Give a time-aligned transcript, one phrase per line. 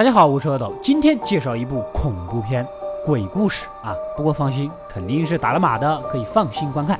[0.00, 2.66] 大家好，我是阿斗，今天介绍一部恐怖片，
[3.04, 3.94] 鬼故事啊。
[4.16, 6.98] 不过放心，肯定是打了码的，可以放心观看。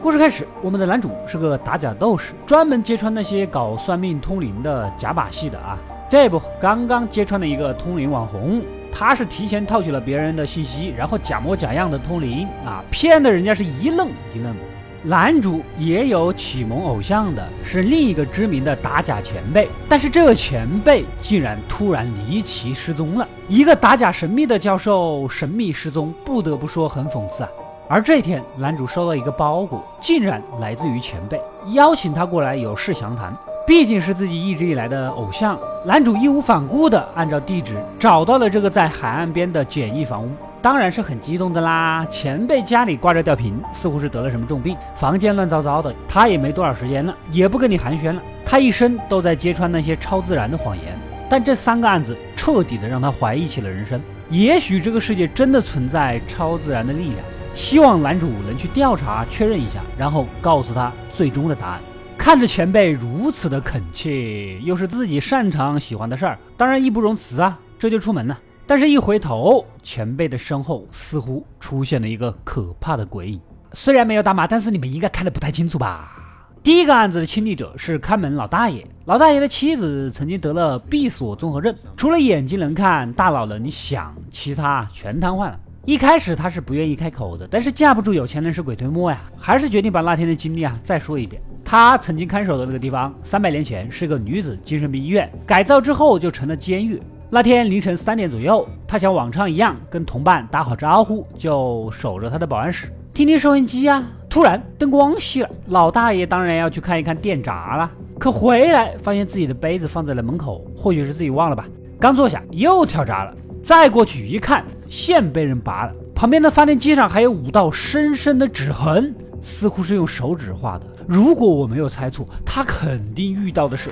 [0.00, 5.76] 故事开始，我们的男主是个打假斗士，专门揭穿那些搞算命通灵的假把戏的啊。
[6.08, 14.60] 这不，刚刚揭穿了一个通灵网红，他是提前套取了别人的信息，然后假模假样的通灵啊，骗得人家是一愣一愣的。
[15.04, 23.26] 男主也有启蒙偶像的，是另一个知名的打假前辈，但是这个前辈竟然突然离奇失踪了。
[23.48, 27.48] 一个打假神秘的教授神秘失踪，不得不说很讽刺啊。
[27.88, 33.34] 而这天，男主收到一个包裹，竟然来自于前辈，邀请他过来有事详谈。
[33.66, 40.30] 毕竟是自己一直以来的偶像，男主义无反顾地按照地址找到了这个在海岸边的简易房屋。
[40.60, 42.04] 当然是很激动的啦！
[42.10, 45.94] 前辈家里挂着吊瓶，似乎是得了什么重病，房间乱糟糟的。
[46.08, 48.20] 他也没多少时间了，也不跟你寒暄了。
[48.44, 50.98] 他一生都在揭穿那些超自然的谎言，
[51.30, 54.00] 但这三个案子彻底的让他怀疑起了人生。
[54.30, 57.18] 也许这个世界真的存在超自然的力量，
[57.54, 61.80] 希望男主能去调查确认一下，然后告诉他最终的答案。
[62.18, 67.56] 看着前辈如此的恳切，又是自己擅长喜欢的事儿，当然义不容辞啊！
[67.78, 68.36] 这就出门了。
[68.68, 73.40] 但是，一回头，前辈的身后似乎出现了一个可怕的鬼影。
[73.72, 76.22] 虽然没有打码，但是你们应该看得不太清楚吧？
[76.62, 78.86] 第一个案子的亲历者是看门老大爷。
[79.06, 85.58] 老大爷的妻子曾经得了闭锁综合症，除了眼睛能看，大脑能想，其他全瘫痪了。
[85.86, 91.40] 一开始他是不愿意开口的，但是架不住有钱能使鬼推磨呀，还是决定把那天的经历啊再说一遍。
[91.64, 97.00] 他曾经看守的那个地方，三百年前是个女子精神病医院，改造之后就成了监狱。
[97.30, 104.02] 那天凌晨三点左右，他像往常一样跟同伴打好招呼，就守着他的保安室，听听收音机啊。
[104.30, 107.90] 突然灯光熄了，老大爷当然要去看一看电闸了。
[108.18, 111.66] 可回来发现自己的杯子放在了门口，或许是自己忘了吧。
[112.00, 120.86] 刚坐下又跳闸了，再过去一看，线被人拔了，旁边的发电机上还有五道深深的指痕，似乎是用手指画的。
[121.06, 123.90] 如果我没有猜错，他肯定遇到的是。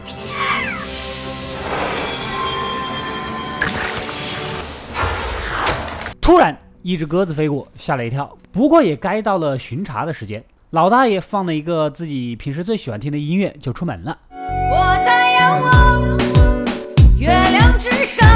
[6.26, 8.28] 突然，一只鸽子飞过，吓了一跳。
[8.50, 10.44] 不过也该到了巡查的时间。
[10.70, 14.19] 老大爷放了一个自己平时最喜欢听的音乐，就出门了。
[14.32, 16.03] 我在仰望
[17.16, 18.28] 月亮之上，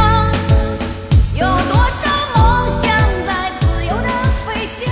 [1.34, 2.92] 有多少梦想
[3.26, 4.08] 在自由的
[4.46, 4.88] 飞翔。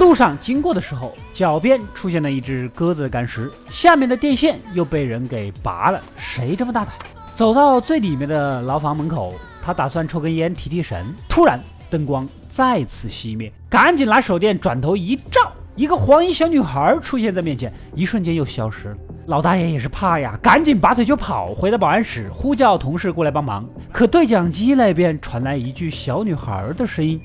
[0.00, 6.00] 路上经过的时候，脚边出现了一只鸽子的干尸，下面的电线又被人给拔了。
[6.18, 6.92] 谁这么大胆？
[7.32, 11.06] 走到最里面的牢房门口，他打算抽根烟提提神。
[11.28, 11.60] 突然。
[11.90, 18.96] 灯光再次熄灭，赶紧拿手电转头一照，一个黄衣小女孩出现在面前，一瞬间又消失了。
[19.26, 23.66] 老大爷也是怕呀，赶紧拔腿就跑，回到保安室呼叫同事过来帮忙。
[23.90, 27.20] 可对讲机那边传来一句小女孩的声音，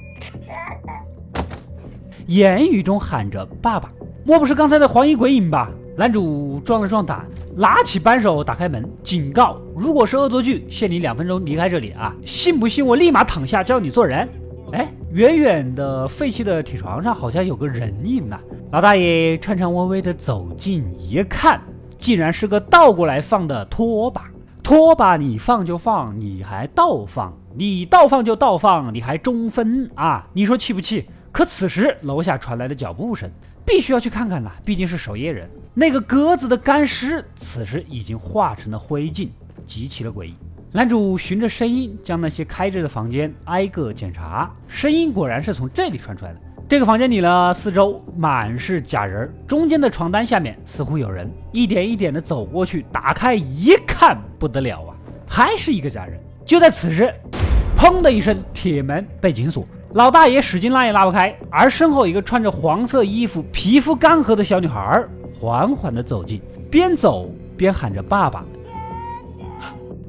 [2.27, 3.91] 言语中喊着“爸爸”，
[4.23, 5.69] 莫不是刚才的黄衣鬼影吧？
[5.97, 7.25] 男主壮了壮胆，
[7.57, 12.15] 拿起扳手打开门，警告：如果是恶作剧，限你两分钟离开这里啊！
[12.25, 14.25] 信不信我立马躺下教你做人？
[15.11, 18.39] 远远的废弃的铁床上好像有个人影呢。
[18.71, 21.59] 老大爷颤颤巍巍地走近一看，
[21.97, 24.29] 竟然是个倒过来放的拖把。
[24.61, 30.27] 拖把你放就放，你还倒放，你倒放就倒放，你还中分啊？
[30.31, 31.05] 你说气不气？
[31.31, 33.27] 可此时楼下传来的脚步声，
[33.65, 35.49] 必须要去看看呐，毕竟是守夜人。
[35.73, 39.29] 那个鸽子的干尸，此时已经化成了灰烬，
[39.65, 40.35] 极其的诡异。
[40.71, 46.39] 男主循着声音将那些开着的房间挨个检查，声音果然是从这里传出来的。
[46.67, 51.27] 这个房间里呢，四周满是假人，中间的床单下面似乎有人。
[51.51, 54.93] 一点一点的走过去，打开一看，不得了啊，
[55.27, 56.19] 还是一个假人。
[56.45, 57.11] 就在此时，
[57.75, 61.35] 砰的一声，铁门被紧锁，老大爷使劲拉也拉不开。
[61.49, 65.03] 而身后一个穿着黄色衣服、皮肤干涸的小女孩
[65.33, 67.27] 缓缓地走近，边走
[67.57, 68.45] 边喊着“爸爸”。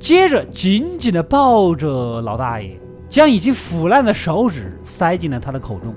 [0.00, 2.74] 接着紧紧地抱着老大爷，
[3.10, 5.94] 将已经腐烂的手指塞进了他的口中。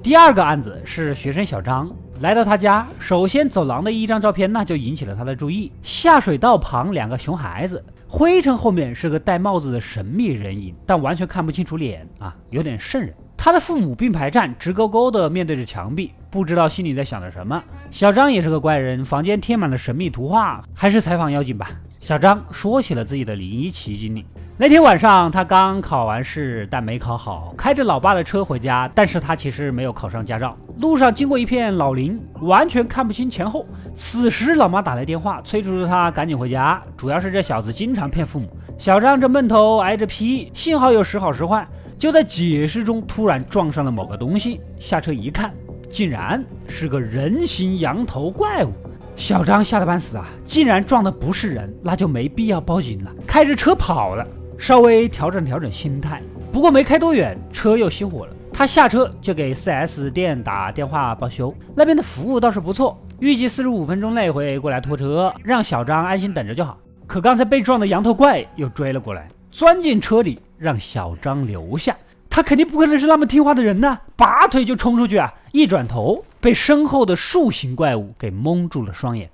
[0.00, 1.90] 第二个案子是学生小张
[2.20, 5.72] 来到他家，首先走廊的一张照片那就引起了他的注意。
[5.82, 13.12] 下水道旁两个熊孩子，灰尘后面是个戴帽子的神秘人影，但完全看不清楚脸啊，有点瘆人。
[13.36, 17.60] 他的父母并排站，直勾勾地面对着墙壁，不知道心里在想着什么。
[17.90, 21.68] 小张也是个怪人，房间贴满了神秘图画，还是采访要紧吧。
[22.02, 24.26] 小张说起了自己的离奇经历。
[24.58, 28.90] 那天晚上，他刚考完试，但没考好，开着老爸的车回家。
[28.92, 30.56] 但是他其实没有考上驾照。
[30.80, 33.64] 路上经过一片老林，完全看不清前后。
[33.94, 36.82] 此时，老妈打来电话，催促着他赶紧回家。
[36.96, 38.50] 主要是这小子经常骗父母。
[38.76, 41.64] 小张这闷头挨着批，幸好有时好时坏，
[41.96, 45.54] 就在解释中突然撞上了某个东西，下车一看，
[45.88, 48.72] 竟然是个人形羊头怪物。
[49.14, 50.26] 小张吓得半死啊！
[50.44, 54.26] 既然撞的不是人，那就没必要报警了，开着车跑了。
[54.58, 56.22] 稍微调整调整心态，
[56.52, 58.36] 不过没开多远，车又熄火了。
[58.52, 66.78] 他下车就给 4S 店打电话报修，那边的服务倒是不错，预计四十五分钟内会过来拖车，让小张安心等着就好。
[67.06, 71.96] 可刚才被撞的羊头怪又追了过来，钻进车里让小张留下。
[72.30, 75.32] 他肯定不可能是那么听话的人呐，拔腿就冲出去啊！
[75.52, 79.30] 一转头，被身后的树形怪物给蒙住了双眼。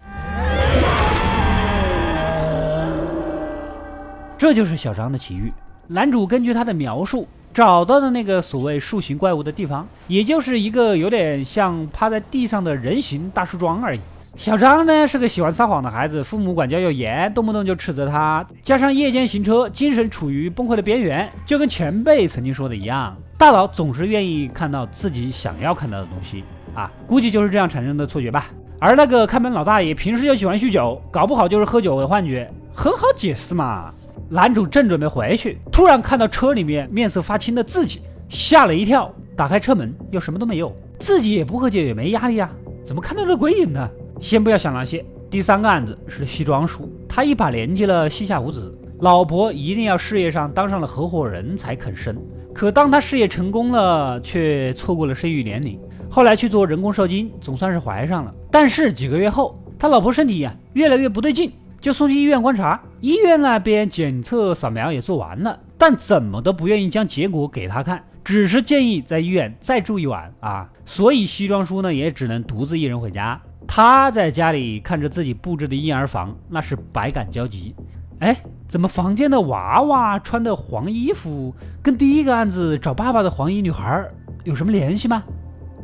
[4.37, 5.50] 这就是小张的奇遇。
[5.87, 14.00] 男主根据他的描述找到的那个所谓树形怪物的地方，也就是一个有点像趴在地上的人形大树桩而已。
[14.37, 18.46] 小张呢是个喜欢撒谎的孩子，父母管教又严，动不动就斥责他。
[18.62, 26.44] 加上夜间行车，精神处于崩溃的边缘，就跟前辈曾经说的一样，大脑总是愿意看到自己想要看到的东西
[26.78, 28.46] 啊，估计就是这样产生的错觉吧。
[28.78, 33.92] 而那个看门老大爷平时又喜欢酗酒，搞不好就是喝酒的幻觉，很好解释嘛。
[34.30, 42.48] 男主正准备回去，突然看到车里面面色发青的自己，吓了一跳，打开车门又什么都没有，自己也不喝酒也没压力啊，
[42.84, 43.90] 怎么看到这鬼影呢？
[44.20, 52.16] 先不要想那些，第三个案子是西装叔，他一把年纪了，膝下无子，老婆一定要事业上当上了合伙人才肯生。
[52.54, 55.78] 可当他事业成功了，却错过了生育年龄，
[56.10, 58.34] 后来去做人工受精，总算是怀上了。
[58.50, 62.81] 但是几个月后，他老婆身体呀越来越不对劲，就送去医院观察。
[63.00, 70.69] 医院那边检测扫描也做完了，但怎么都不愿意将结果给他看，只是建议在医院再住一晚啊。
[70.87, 73.40] 所以西装叔呢也只能独自一人回家。
[73.66, 77.75] 他在家里看着自己布置的婴儿房，那是百感交集。
[78.20, 78.34] 哎，
[78.66, 84.08] 怎么房间的娃娃穿的黄衣服，跟第一个案子找爸爸的黄衣女孩
[84.43, 85.22] 有什么联系吗？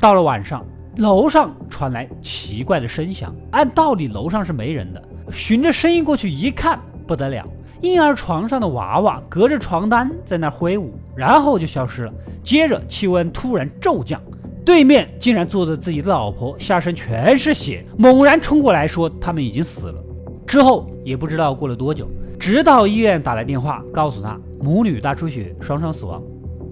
[0.04, 0.62] 到了晚上，
[0.98, 3.34] 楼上传来奇怪的声响。
[3.52, 5.02] 按道理楼上是没人的，
[5.32, 7.42] 循着声音过去一看，不得了，
[7.80, 12.12] 婴儿床上的娃娃隔着床单在那挥舞，然后就消失了。
[12.42, 14.20] 接着气温突然骤降。
[14.62, 20.04] 对面竟然坐着自己的老婆，下身全是血，猛然冲过来说他们已经死了。
[20.46, 22.06] 之后也不知道过了多久，
[22.38, 26.22] 直到医院打来电话告诉他母女大出血，双双死亡。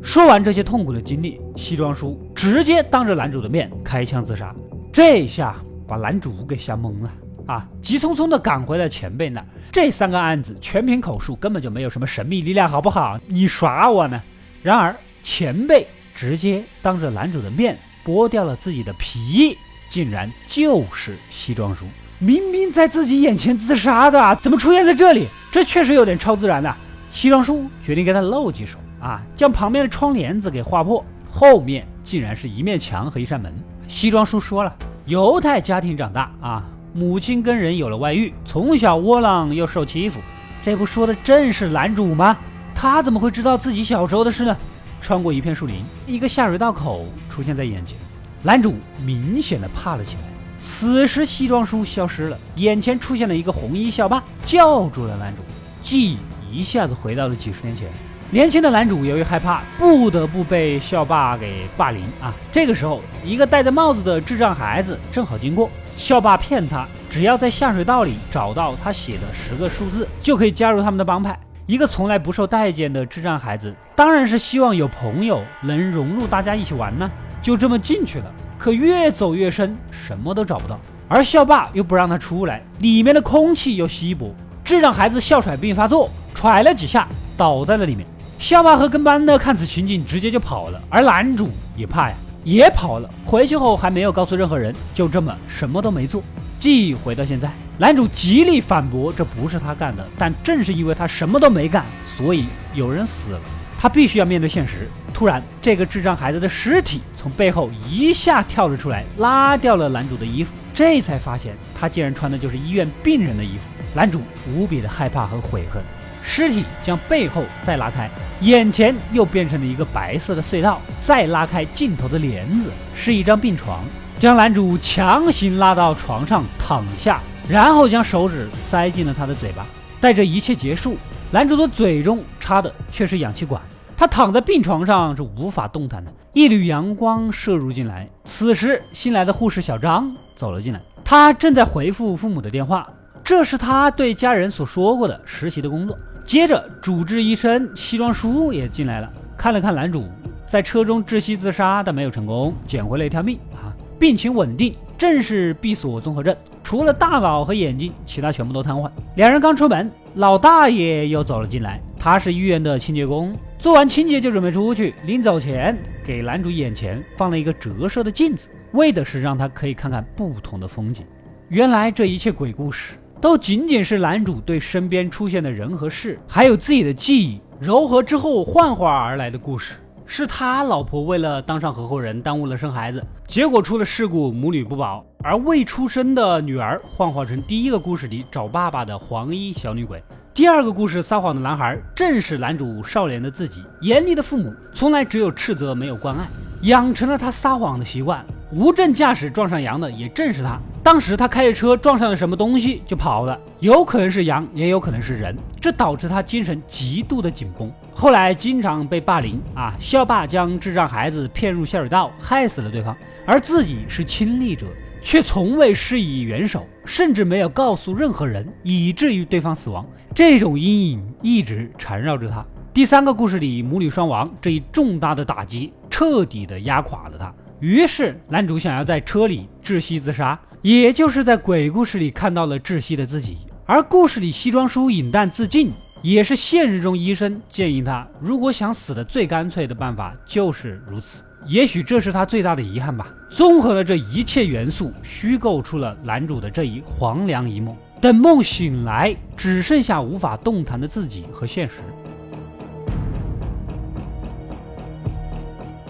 [0.02, 4.54] 说完这些痛苦的经历，西装叔直接当着男主的面开枪自杀。
[4.92, 5.56] 这下
[5.86, 7.12] 把男主给吓懵了
[7.46, 7.66] 啊！
[7.80, 9.42] 急匆匆的赶回了前辈那。
[9.70, 13.18] 这三个案子全凭口述，根本就没有什么神秘力量，好不好？
[13.26, 14.20] 你耍我呢？
[14.62, 15.86] 然而前辈。
[16.14, 19.56] 直接当着男主的面剥掉了自己的皮，
[19.88, 21.86] 竟然就是西装叔，
[22.20, 25.26] 明明在自己眼前自杀的，怎么出现在这里？
[25.50, 26.72] 这确实有点超自然的。
[27.10, 33.52] 西装叔决定给他露几手啊，将旁边的窗帘子给划破，后面竟然是一面墙和一扇门。
[33.88, 34.72] 西装叔说了，
[35.06, 36.64] 犹太家庭长大啊，
[36.94, 40.20] 母亲跟人有了外遇，从小窝囊又受欺负，
[40.62, 42.38] 这不说的正是男主吗？
[42.74, 44.56] 他怎么会知道自己小时候的事呢？
[45.00, 47.98] 穿过一片树林，一个下水道口出现在眼前，
[48.40, 50.22] 男主明显的怕了起来。
[50.60, 55.42] 此时西装叔消失了，眼前出现了一个红衣校霸，叫住了男主，
[55.82, 56.18] 记忆
[56.52, 57.88] 一下子回到了几十年前。
[58.32, 62.32] 年轻的男主由于害怕，不得不被校霸给霸凌啊！
[62.50, 71.38] 这个时候，一个戴着帽子的智障孩子正好经过，校霸骗他，只要在下水道里找到他写的十个数字，就可以加入他们的帮派。
[71.66, 77.10] 一个从来不受待见的智障孩子，当然是希望有朋友能融入大家一起玩呢。
[77.42, 80.80] 就这么进去了，可越走越深，什么都找不到。
[81.06, 84.34] 而校霸又不让他出来，里面的空气又稀薄。
[84.64, 88.06] 智障孩子哮喘病发作，踹了几下，倒在了里面。
[88.42, 90.82] 校霸和跟班的看此情景，直接就跑了。
[90.90, 93.08] 而男主也怕呀，也跑了。
[93.24, 96.20] 回去后还没有告诉任何人，就这么什么都没做。
[96.58, 97.48] 记忆回到现在。
[97.78, 103.40] 男主极力反驳这不是他干的，但正是因为他什么都没干，所以有人死了，
[103.78, 104.88] 他必须要面对现实。
[105.14, 113.68] 突然，这个智障孩子的尸体从背后一下跳了出来，拉掉了男主的衣服，这才发现他竟然穿的就是医院病人的衣服。
[113.94, 114.20] 男主
[114.52, 115.80] 无比的害怕和悔恨，
[116.22, 118.10] 尸体将背后再拉开，
[118.40, 123.84] 眼前又变成了一个白色的隧道，再拉开尽头的帘子，是一张病床，
[124.18, 127.20] 将男主强行拉到床上躺下。
[127.48, 129.66] 然后将手指塞进了他的嘴巴，
[130.00, 130.96] 待这一切结束，
[131.32, 133.60] 男主的嘴中插的却是氧气管。
[133.96, 136.12] 他躺在病床上是无法动弹的。
[136.32, 142.88] 一缕阳光射入进来，此时新来的护士小张走了进来，他正在回复父母的电话。
[143.24, 145.98] 这是他对家人所说过的实习的工作。
[146.24, 150.06] 接着，主治医生西装叔也进来了，看了看男主，
[150.46, 158.90] 在车中窒息自杀，但没有成功，捡回了一条命啊，病情稳定，正是闭锁综合症，除了大脑和眼睛，其他全部都瘫痪。
[159.16, 171.04] 两人刚出门，老大爷又走了进来，他是医院的清洁工，做完清洁就准备出去，临走前给男主眼前放了一个折射的镜子，为的是让他可以看看不同的风景。
[171.48, 172.94] 原来这一切鬼故事。
[173.22, 179.74] 都仅仅是男主对身边出现的人和事，还有自己的记忆糅合之后幻化而来的故事。
[180.04, 185.06] 是他老婆为了当上合伙人，耽误了生孩子，结果出了事故，母女不保。
[185.22, 190.02] 而未出生的女儿幻化成第一个故事里找爸爸的黄衣小女鬼。
[190.34, 193.62] 第二个故事撒谎的男孩正是男主少年的自己。
[193.82, 196.26] 严厉的父母从来只有斥责没有关爱，
[196.62, 198.24] 养成了他撒谎的习惯。
[198.50, 200.58] 无证驾驶撞上羊的也正是他。
[200.82, 207.72] 当时他开着车撞上了什么东西就跑了，有可能是羊，也有可能是人，这导致他精神极度的紧绷。
[207.94, 214.66] 后来经常被霸凌啊，校霸将智障孩子骗入下水道，害死了对方，而自己是亲历者，
[215.00, 219.86] 却从未施以援手，甚至没有告诉任何人，以至于对方死亡。
[220.12, 222.44] 这种阴影一直缠绕着他。
[222.74, 227.32] 第三个故事里母女双亡这一重大的打击，彻底的压垮了他。
[227.60, 230.36] 于是男主想要在车里窒息自杀。
[230.62, 241.24] 也就是在鬼故事里看到了窒息的自己，而故事里西装叔饮弹自尽，也是现实中医生建议他，如果想死的最干脆的办法就是如此。
[241.48, 243.12] 也许这是他最大的遗憾吧。
[243.28, 247.76] 综合了这一切元素，虚构出了男主的这一黄粱一梦。
[248.00, 251.74] 等梦醒来，只剩下无法动弹的自己和现实。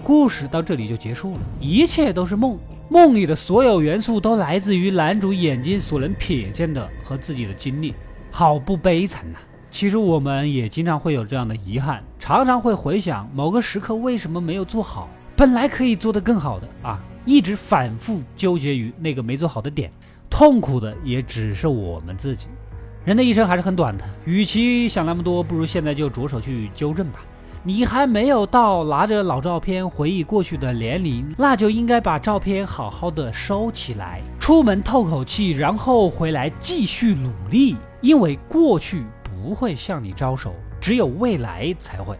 [0.03, 2.57] 故事到这里就结束了，一切都是梦。
[2.93, 7.95] 梦里的所有元素都来自于男主眼睛所能瞥见的和自己的经历，
[8.29, 9.37] 好不悲惨呐！
[9.71, 19.91] 其实我们也经常会有这样的遗憾，常常会回想某个时刻为什么没有做好，本来可以做得更好的啊，一直反复纠结于那个没做好的点，
[20.29, 22.45] 痛苦的也只是我们自己。
[23.03, 27.21] 人的一生还是很短的，与其想那么多，不如现在就着手去纠正吧。
[27.65, 37.77] 你还没有到拿着老照片回忆过去的年龄，那就应该把照片好好的收起来，出门透口气，然后回来继续努力。
[38.01, 42.19] 因为过去不会向你招手，只有未来才会。